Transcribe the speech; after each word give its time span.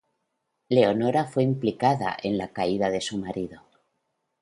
Leonora 0.69 1.25
fue 1.25 1.43
implicada 1.43 2.17
en 2.23 2.35
la 2.39 2.51
caída 2.51 2.89
de 2.89 3.01
su 3.01 3.19
marido. 3.19 3.61